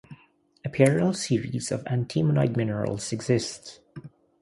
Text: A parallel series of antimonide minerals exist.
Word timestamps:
A 0.65 0.69
parallel 0.69 1.13
series 1.13 1.71
of 1.71 1.83
antimonide 1.83 2.57
minerals 2.57 3.13
exist. 3.13 3.81